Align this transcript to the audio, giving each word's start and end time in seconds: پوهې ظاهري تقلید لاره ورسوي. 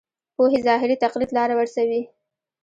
پوهې 0.35 0.59
ظاهري 0.67 0.95
تقلید 1.03 1.29
لاره 1.37 1.53
ورسوي. 1.57 2.01